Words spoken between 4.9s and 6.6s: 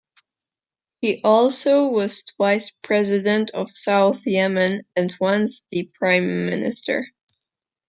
and once the Prime